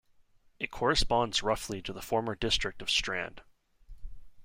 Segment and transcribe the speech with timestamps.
[0.57, 3.43] It corresponds roughly to the former district of Strand.